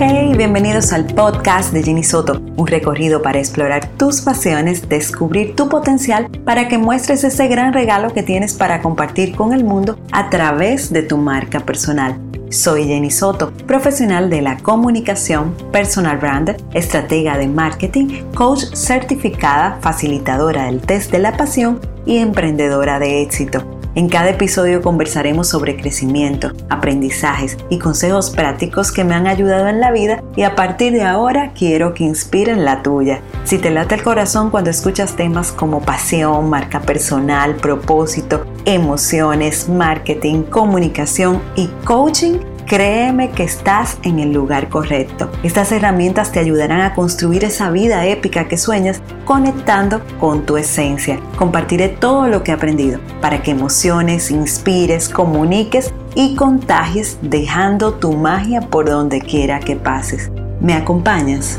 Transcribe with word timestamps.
Hey, 0.00 0.32
bienvenidos 0.36 0.92
al 0.92 1.06
podcast 1.06 1.72
de 1.72 1.82
Jenny 1.82 2.04
Soto, 2.04 2.40
un 2.56 2.68
recorrido 2.68 3.20
para 3.20 3.40
explorar 3.40 3.88
tus 3.96 4.20
pasiones, 4.20 4.88
descubrir 4.88 5.56
tu 5.56 5.68
potencial 5.68 6.30
para 6.44 6.68
que 6.68 6.78
muestres 6.78 7.24
ese 7.24 7.48
gran 7.48 7.72
regalo 7.72 8.14
que 8.14 8.22
tienes 8.22 8.54
para 8.54 8.80
compartir 8.80 9.34
con 9.34 9.52
el 9.52 9.64
mundo 9.64 9.98
a 10.12 10.30
través 10.30 10.92
de 10.92 11.02
tu 11.02 11.16
marca 11.16 11.58
personal. 11.66 12.16
Soy 12.48 12.84
Jenny 12.84 13.10
Soto, 13.10 13.50
profesional 13.66 14.30
de 14.30 14.40
la 14.40 14.58
comunicación, 14.58 15.52
personal 15.72 16.18
brand, 16.18 16.56
estratega 16.74 17.36
de 17.36 17.48
marketing, 17.48 18.22
coach 18.36 18.66
certificada, 18.74 19.78
facilitadora 19.80 20.66
del 20.66 20.80
test 20.80 21.10
de 21.10 21.18
la 21.18 21.36
pasión 21.36 21.80
y 22.06 22.18
emprendedora 22.18 23.00
de 23.00 23.20
éxito. 23.22 23.77
En 23.98 24.08
cada 24.08 24.30
episodio 24.30 24.80
conversaremos 24.80 25.48
sobre 25.48 25.76
crecimiento, 25.76 26.52
aprendizajes 26.68 27.56
y 27.68 27.80
consejos 27.80 28.30
prácticos 28.30 28.92
que 28.92 29.02
me 29.02 29.16
han 29.16 29.26
ayudado 29.26 29.66
en 29.66 29.80
la 29.80 29.90
vida 29.90 30.22
y 30.36 30.44
a 30.44 30.54
partir 30.54 30.92
de 30.92 31.02
ahora 31.02 31.52
quiero 31.52 31.94
que 31.94 32.04
inspiren 32.04 32.64
la 32.64 32.84
tuya. 32.84 33.22
Si 33.42 33.58
te 33.58 33.72
late 33.72 33.96
el 33.96 34.04
corazón 34.04 34.50
cuando 34.50 34.70
escuchas 34.70 35.16
temas 35.16 35.50
como 35.50 35.82
pasión, 35.82 36.48
marca 36.48 36.80
personal, 36.80 37.56
propósito, 37.56 38.46
emociones, 38.66 39.68
marketing, 39.68 40.44
comunicación 40.44 41.42
y 41.56 41.66
coaching, 41.84 42.38
Créeme 42.68 43.30
que 43.30 43.44
estás 43.44 43.96
en 44.02 44.18
el 44.18 44.30
lugar 44.34 44.68
correcto. 44.68 45.30
Estas 45.42 45.72
herramientas 45.72 46.32
te 46.32 46.38
ayudarán 46.38 46.82
a 46.82 46.92
construir 46.92 47.42
esa 47.44 47.70
vida 47.70 48.04
épica 48.04 48.46
que 48.46 48.58
sueñas 48.58 49.00
conectando 49.24 50.02
con 50.20 50.44
tu 50.44 50.58
esencia. 50.58 51.18
Compartiré 51.38 51.88
todo 51.88 52.28
lo 52.28 52.42
que 52.42 52.50
he 52.50 52.54
aprendido 52.54 53.00
para 53.22 53.40
que 53.40 53.52
emociones, 53.52 54.30
inspires, 54.30 55.08
comuniques 55.08 55.94
y 56.14 56.36
contagies 56.36 57.16
dejando 57.22 57.94
tu 57.94 58.12
magia 58.12 58.60
por 58.60 58.84
donde 58.84 59.22
quiera 59.22 59.60
que 59.60 59.74
pases. 59.74 60.30
¿Me 60.60 60.74
acompañas? 60.74 61.58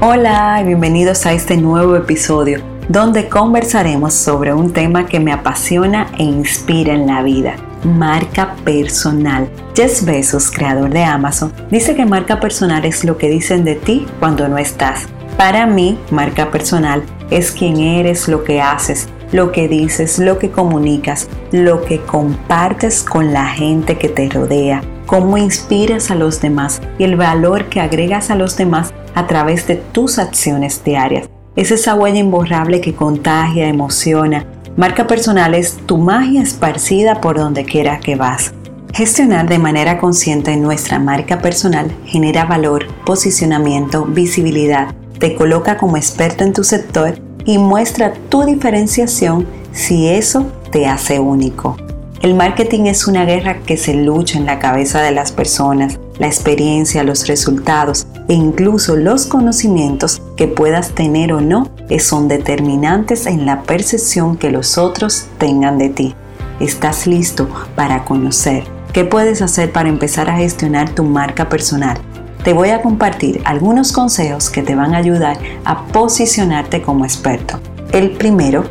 Hola 0.00 0.58
y 0.62 0.64
bienvenidos 0.64 1.26
a 1.26 1.34
este 1.34 1.58
nuevo 1.58 1.96
episodio 1.96 2.62
donde 2.88 3.28
conversaremos 3.28 4.14
sobre 4.14 4.54
un 4.54 4.72
tema 4.72 5.04
que 5.04 5.20
me 5.20 5.32
apasiona 5.32 6.06
e 6.18 6.22
inspira 6.22 6.94
en 6.94 7.06
la 7.06 7.22
vida 7.22 7.56
marca 7.84 8.56
personal. 8.64 9.48
Jess 9.74 10.04
Bezos, 10.04 10.50
creador 10.50 10.90
de 10.90 11.04
Amazon, 11.04 11.52
dice 11.70 11.94
que 11.94 12.06
marca 12.06 12.40
personal 12.40 12.84
es 12.84 13.04
lo 13.04 13.16
que 13.18 13.28
dicen 13.28 13.64
de 13.64 13.74
ti 13.74 14.06
cuando 14.20 14.48
no 14.48 14.58
estás. 14.58 15.06
Para 15.36 15.66
mí, 15.66 15.98
marca 16.10 16.50
personal 16.50 17.02
es 17.30 17.50
quién 17.50 17.78
eres, 17.78 18.28
lo 18.28 18.44
que 18.44 18.60
haces, 18.60 19.08
lo 19.32 19.50
que 19.50 19.68
dices, 19.68 20.18
lo 20.18 20.38
que 20.38 20.50
comunicas, 20.50 21.28
lo 21.50 21.84
que 21.84 22.00
compartes 22.00 23.02
con 23.02 23.32
la 23.32 23.46
gente 23.46 23.98
que 23.98 24.08
te 24.08 24.28
rodea, 24.28 24.82
cómo 25.06 25.36
inspiras 25.36 26.10
a 26.10 26.14
los 26.14 26.40
demás 26.40 26.80
y 26.98 27.04
el 27.04 27.16
valor 27.16 27.66
que 27.66 27.80
agregas 27.80 28.30
a 28.30 28.36
los 28.36 28.56
demás 28.56 28.94
a 29.14 29.26
través 29.26 29.66
de 29.66 29.76
tus 29.76 30.18
acciones 30.18 30.82
diarias. 30.84 31.28
Es 31.56 31.70
esa 31.70 31.94
huella 31.94 32.18
imborrable 32.18 32.80
que 32.80 32.94
contagia, 32.94 33.68
emociona, 33.68 34.44
Marca 34.76 35.06
personal 35.06 35.54
es 35.54 35.76
tu 35.86 35.98
magia 35.98 36.42
esparcida 36.42 37.20
por 37.20 37.38
donde 37.38 37.64
quiera 37.64 38.00
que 38.00 38.16
vas. 38.16 38.52
Gestionar 38.92 39.48
de 39.48 39.60
manera 39.60 39.98
consciente 39.98 40.56
nuestra 40.56 40.98
marca 40.98 41.38
personal 41.38 41.92
genera 42.06 42.44
valor, 42.44 42.88
posicionamiento, 43.06 44.04
visibilidad, 44.04 44.92
te 45.20 45.36
coloca 45.36 45.76
como 45.76 45.96
experto 45.96 46.42
en 46.42 46.52
tu 46.52 46.64
sector 46.64 47.20
y 47.44 47.58
muestra 47.58 48.14
tu 48.28 48.44
diferenciación 48.44 49.46
si 49.70 50.08
eso 50.08 50.50
te 50.72 50.88
hace 50.88 51.20
único. 51.20 51.76
El 52.20 52.34
marketing 52.34 52.86
es 52.86 53.06
una 53.06 53.24
guerra 53.24 53.60
que 53.60 53.76
se 53.76 53.94
lucha 53.94 54.38
en 54.38 54.46
la 54.46 54.58
cabeza 54.58 55.02
de 55.02 55.12
las 55.12 55.30
personas. 55.30 56.00
La 56.18 56.26
experiencia, 56.26 57.04
los 57.04 57.28
resultados 57.28 58.08
e 58.28 58.34
incluso 58.34 58.96
los 58.96 59.26
conocimientos 59.26 60.22
que 60.36 60.48
puedas 60.48 60.90
tener 60.90 61.32
o 61.32 61.40
no 61.40 61.70
son 61.98 62.28
determinantes 62.28 63.26
en 63.26 63.46
la 63.46 63.62
percepción 63.62 64.36
que 64.36 64.50
los 64.50 64.78
otros 64.78 65.26
tengan 65.38 65.78
de 65.78 65.90
ti. 65.90 66.14
¿Estás 66.60 67.06
listo 67.06 67.48
para 67.74 68.04
conocer 68.04 68.64
qué 68.92 69.04
puedes 69.04 69.42
hacer 69.42 69.72
para 69.72 69.88
empezar 69.88 70.30
a 70.30 70.36
gestionar 70.36 70.90
tu 70.90 71.04
marca 71.04 71.48
personal? 71.48 71.98
Te 72.42 72.52
voy 72.52 72.70
a 72.70 72.82
compartir 72.82 73.40
algunos 73.44 73.92
consejos 73.92 74.50
que 74.50 74.62
te 74.62 74.74
van 74.74 74.94
a 74.94 74.98
ayudar 74.98 75.38
a 75.64 75.86
posicionarte 75.86 76.82
como 76.82 77.04
experto. 77.04 77.58
El 77.92 78.10
primero 78.10 78.64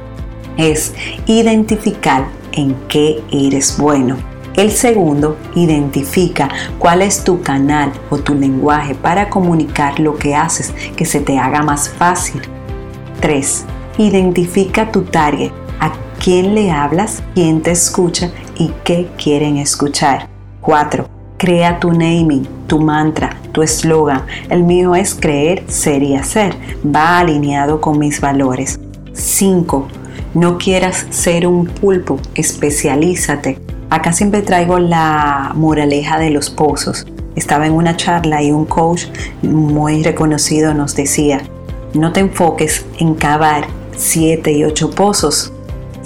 es 0.57 0.93
identificar 1.25 2.25
en 2.51 2.75
qué 2.87 3.23
eres 3.31 3.77
bueno. 3.77 4.32
El 4.55 4.71
segundo, 4.71 5.37
identifica 5.55 6.47
cuál 6.77 7.01
es 7.01 7.23
tu 7.23 7.41
canal 7.41 7.91
o 8.11 8.17
tu 8.17 8.35
lenguaje 8.35 8.93
para 8.93 9.29
comunicar 9.29 9.99
lo 9.99 10.15
que 10.15 10.35
haces 10.35 10.73
que 10.95 11.05
se 11.05 11.19
te 11.21 11.39
haga 11.39 11.63
más 11.63 11.89
fácil. 11.89 12.41
3. 13.19 13.65
Identifica 13.97 14.91
tu 14.91 15.01
target, 15.03 15.51
a 15.79 15.91
quién 16.23 16.53
le 16.53 16.69
hablas, 16.69 17.23
quién 17.33 17.61
te 17.63 17.71
escucha 17.71 18.31
y 18.55 18.71
qué 18.83 19.07
quieren 19.17 19.57
escuchar. 19.57 20.29
4. 20.61 21.09
Crea 21.37 21.79
tu 21.79 21.91
naming, 21.91 22.47
tu 22.67 22.79
mantra, 22.79 23.35
tu 23.53 23.63
eslogan. 23.63 24.21
El 24.49 24.63
mío 24.63 24.93
es 24.93 25.15
creer, 25.15 25.63
ser 25.67 26.03
y 26.03 26.15
hacer. 26.15 26.55
Va 26.85 27.17
alineado 27.17 27.81
con 27.81 27.97
mis 27.97 28.21
valores. 28.21 28.79
5 29.13 29.87
no 30.35 30.57
quieras 30.57 31.05
ser 31.11 31.45
un 31.45 31.65
pulpo, 31.65 32.19
especialízate. 32.33 33.72
Acá 33.93 34.11
siempre 34.11 34.41
traigo 34.41 34.79
la 34.79 35.51
moraleja 35.53 36.17
de 36.17 36.31
los 36.31 36.49
pozos. 36.49 37.05
Estaba 37.35 37.67
en 37.67 37.73
una 37.73 37.95
charla 37.95 38.41
y 38.41 38.51
un 38.51 38.65
coach 38.65 39.05
muy 39.43 40.01
reconocido 40.01 40.73
nos 40.73 40.95
decía, 40.95 41.43
no 41.93 42.11
te 42.11 42.21
enfoques 42.21 42.87
en 42.97 43.13
cavar 43.13 43.67
siete 43.95 44.51
y 44.51 44.63
ocho 44.63 44.89
pozos. 44.89 45.53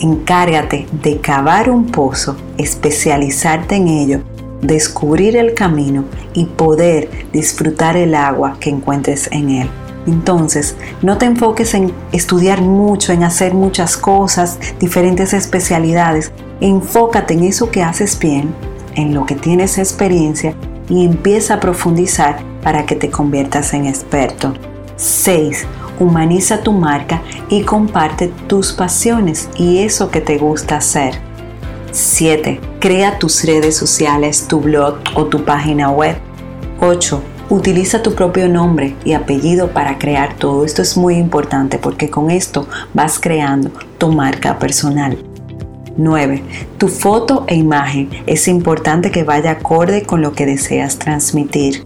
Encárgate 0.02 0.86
de 1.02 1.22
cavar 1.22 1.70
un 1.70 1.86
pozo, 1.86 2.36
especializarte 2.58 3.78
en 3.78 3.88
ello, 3.88 4.20
descubrir 4.62 5.38
el 5.38 5.54
camino 5.54 6.04
y 6.34 6.44
poder 6.44 7.10
disfrutar 7.32 7.96
el 7.96 8.16
agua 8.16 8.58
que 8.60 8.70
encuentres 8.70 9.30
en 9.32 9.50
él. 9.50 9.70
Entonces, 10.08 10.78
no 11.02 11.18
te 11.18 11.26
enfoques 11.26 11.74
en 11.74 11.94
estudiar 12.14 12.62
mucho, 12.62 13.12
en 13.12 13.24
hacer 13.24 13.54
muchas 13.54 13.98
cosas, 13.98 14.58
diferentes 14.80 15.34
especialidades. 15.34 16.32
Enfócate 16.62 17.34
en 17.34 17.44
eso 17.44 17.70
que 17.70 17.84
haces 17.84 18.18
bien, 18.18 18.56
en 18.96 19.14
lo 19.14 19.26
que 19.26 19.36
tienes 19.36 19.78
experiencia 19.78 20.56
y 20.90 21.06
empieza 21.06 21.56
a 21.56 21.60
profundizar 21.60 22.40
para 22.64 22.86
que 22.86 22.96
te 22.96 23.12
conviertas 23.12 23.74
en 23.74 23.86
experto. 23.86 24.54
6. 24.96 25.68
Humaniza 26.00 26.62
tu 26.62 26.72
marca 26.72 27.22
y 27.50 27.64
comparte 27.64 28.32
tus 28.48 28.72
pasiones 28.72 29.50
y 29.58 29.80
eso 29.80 30.10
que 30.10 30.22
te 30.22 30.38
gusta 30.38 30.78
hacer. 30.78 31.16
7. 31.92 32.62
Crea 32.80 33.20
tus 33.20 33.44
redes 33.44 33.76
sociales, 33.76 34.48
tu 34.48 34.62
blog 34.62 35.00
o 35.16 35.26
tu 35.26 35.44
página 35.44 35.90
web. 35.90 36.16
8 36.80 37.22
Utiliza 37.50 38.04
tu 38.04 38.14
propio 38.14 38.50
nombre 38.50 38.98
y 39.06 39.14
apellido 39.14 39.70
para 39.70 39.98
crear 39.98 40.36
todo. 40.36 40.66
Esto 40.66 40.82
es 40.82 40.98
muy 40.98 41.16
importante 41.16 41.78
porque 41.78 42.10
con 42.10 42.30
esto 42.30 42.68
vas 42.94 43.20
creando 43.20 43.72
tu 43.98 44.12
marca 44.12 44.60
personal. 44.60 45.18
9. 45.96 46.44
Tu 46.78 46.90
foto 46.90 47.46
e 47.48 47.56
imagen 47.56 48.10
es 48.26 48.50
importante 48.50 49.12
que 49.12 49.24
vaya 49.24 49.52
acorde 49.52 50.04
con 50.04 50.22
lo 50.22 50.34
que 50.34 50.46
deseas 50.46 51.00
transmitir. 51.00 51.86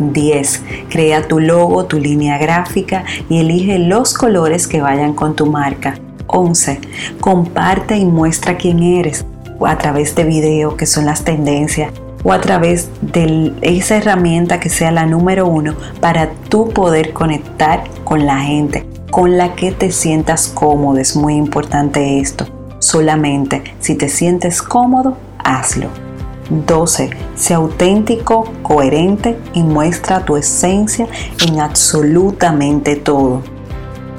10. 0.00 0.62
Crea 0.90 1.28
tu 1.28 1.38
logo, 1.38 1.84
tu 1.84 2.00
línea 2.00 2.36
gráfica 2.38 3.04
y 3.28 3.38
elige 3.38 3.78
los 3.78 4.12
colores 4.12 4.66
que 4.66 4.80
vayan 4.80 5.14
con 5.14 5.36
tu 5.36 5.46
marca. 5.46 6.00
11. 6.26 6.80
Comparte 7.20 7.96
y 7.96 8.04
muestra 8.04 8.56
quién 8.56 8.82
eres 8.82 9.24
a 9.64 9.78
través 9.78 10.16
de 10.16 10.24
video 10.24 10.76
que 10.76 10.84
son 10.84 11.06
las 11.06 11.22
tendencias 11.22 11.92
o 12.26 12.32
a 12.32 12.40
través 12.40 12.88
de 13.02 13.52
esa 13.62 13.98
herramienta 13.98 14.58
que 14.58 14.68
sea 14.68 14.90
la 14.90 15.06
número 15.06 15.46
uno 15.46 15.74
para 16.00 16.30
tú 16.48 16.70
poder 16.70 17.12
conectar 17.12 17.84
con 18.02 18.26
la 18.26 18.40
gente 18.40 18.84
con 19.12 19.38
la 19.38 19.54
que 19.54 19.70
te 19.70 19.92
sientas 19.92 20.48
cómodo. 20.48 20.98
Es 20.98 21.14
muy 21.14 21.36
importante 21.36 22.18
esto. 22.18 22.46
Solamente 22.80 23.62
si 23.78 23.94
te 23.94 24.08
sientes 24.08 24.60
cómodo, 24.60 25.16
hazlo. 25.38 25.88
12. 26.50 27.10
Sé 27.36 27.54
auténtico, 27.54 28.52
coherente 28.62 29.38
y 29.54 29.62
muestra 29.62 30.24
tu 30.24 30.36
esencia 30.36 31.06
en 31.46 31.60
absolutamente 31.60 32.96
todo. 32.96 33.42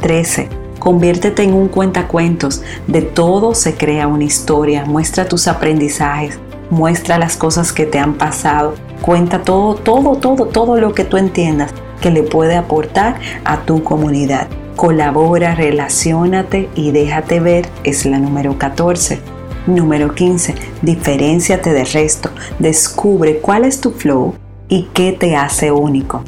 13. 0.02 0.48
Conviértete 0.80 1.44
en 1.44 1.54
un 1.54 1.68
cuentacuentos. 1.68 2.64
De 2.88 3.02
todo 3.02 3.54
se 3.54 3.76
crea 3.76 4.08
una 4.08 4.24
historia. 4.24 4.86
Muestra 4.86 5.28
tus 5.28 5.50
aprendizajes 5.50 6.40
muestra 6.70 7.18
las 7.18 7.38
cosas 7.38 7.74
que 7.74 7.86
te 7.86 8.00
han 8.00 8.16
pasado, 8.16 8.76
cuenta 9.02 9.44
todo, 9.44 9.76
todo, 9.76 10.16
todo, 10.16 10.46
todo 10.46 10.80
lo 10.80 10.94
que 10.94 11.04
tú 11.04 11.18
entiendas 11.18 11.74
que 12.02 12.12
le 12.12 12.24
puede 12.24 12.56
aportar 12.56 13.16
a 13.46 13.62
tu 13.62 13.84
comunidad. 13.84 14.48
Colabora, 14.76 15.56
relacionate 15.56 16.70
y 16.76 16.92
déjate 16.92 17.40
ver 17.40 17.68
es 17.84 18.06
la 18.06 18.20
número 18.20 18.58
14. 18.58 19.20
Número 19.66 20.14
15. 20.14 20.56
Diferenciate 20.82 21.74
del 21.74 21.88
resto. 21.88 22.30
Descubre 22.60 23.40
cuál 23.40 23.66
es 23.66 23.82
tu 23.82 23.92
flow, 23.92 24.36
y 24.70 24.84
qué 24.94 25.14
te 25.14 25.36
hace 25.36 25.72
único. 25.72 26.24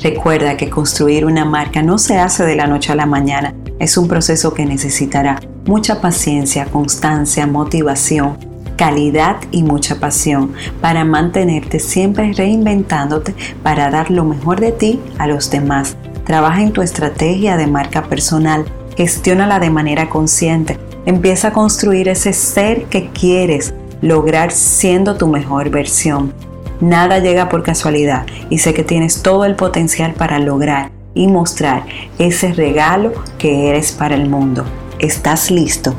Recuerda 0.00 0.56
que 0.56 0.70
construir 0.70 1.24
una 1.24 1.44
marca 1.44 1.82
no 1.82 1.98
se 1.98 2.18
hace 2.18 2.44
de 2.44 2.56
la 2.56 2.66
noche 2.66 2.92
a 2.92 2.96
la 2.96 3.06
mañana, 3.06 3.54
es 3.78 3.96
un 3.96 4.08
proceso 4.08 4.52
que 4.54 4.66
necesitará 4.66 5.40
mucha 5.64 6.00
paciencia, 6.00 6.66
constancia, 6.66 7.46
motivación, 7.46 8.36
calidad 8.76 9.36
y 9.50 9.62
mucha 9.62 10.00
pasión 10.00 10.52
para 10.80 11.04
mantenerte 11.04 11.78
siempre 11.78 12.32
reinventándote 12.32 13.34
para 13.62 13.90
dar 13.90 14.10
lo 14.10 14.24
mejor 14.24 14.60
de 14.60 14.72
ti 14.72 15.00
a 15.18 15.26
los 15.26 15.50
demás. 15.50 15.96
Trabaja 16.24 16.62
en 16.62 16.72
tu 16.72 16.82
estrategia 16.82 17.56
de 17.56 17.66
marca 17.66 18.04
personal, 18.04 18.64
gestiónala 18.96 19.58
de 19.58 19.70
manera 19.70 20.08
consciente, 20.08 20.78
empieza 21.06 21.48
a 21.48 21.52
construir 21.52 22.08
ese 22.08 22.32
ser 22.32 22.84
que 22.84 23.08
quieres 23.10 23.74
lograr 24.00 24.52
siendo 24.52 25.16
tu 25.16 25.26
mejor 25.28 25.70
versión. 25.70 26.32
Nada 26.80 27.20
llega 27.20 27.48
por 27.48 27.62
casualidad 27.62 28.26
y 28.50 28.58
sé 28.58 28.74
que 28.74 28.82
tienes 28.82 29.22
todo 29.22 29.44
el 29.44 29.54
potencial 29.54 30.14
para 30.14 30.38
lograr 30.38 30.90
y 31.14 31.26
mostrar 31.28 31.84
ese 32.18 32.52
regalo 32.52 33.12
que 33.38 33.68
eres 33.68 33.92
para 33.92 34.14
el 34.14 34.28
mundo. 34.28 34.64
¿Estás 34.98 35.50
listo? 35.50 35.94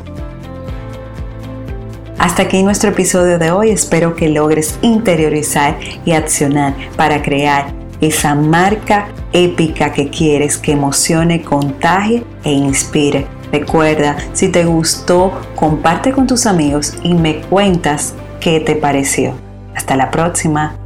Hasta 2.24 2.44
aquí 2.44 2.62
nuestro 2.62 2.88
episodio 2.88 3.38
de 3.38 3.50
hoy. 3.50 3.68
Espero 3.68 4.16
que 4.16 4.30
logres 4.30 4.78
interiorizar 4.80 5.78
y 6.06 6.12
accionar 6.12 6.74
para 6.96 7.20
crear 7.20 7.66
esa 8.00 8.34
marca 8.34 9.08
épica 9.34 9.92
que 9.92 10.08
quieres 10.08 10.56
que 10.56 10.72
emocione, 10.72 11.42
contagie 11.42 12.24
e 12.42 12.50
inspire. 12.50 13.26
Recuerda, 13.52 14.16
si 14.32 14.48
te 14.48 14.64
gustó, 14.64 15.38
comparte 15.54 16.12
con 16.12 16.26
tus 16.26 16.46
amigos 16.46 16.94
y 17.02 17.12
me 17.12 17.42
cuentas 17.42 18.14
qué 18.40 18.58
te 18.58 18.74
pareció. 18.74 19.34
Hasta 19.74 19.94
la 19.94 20.10
próxima. 20.10 20.78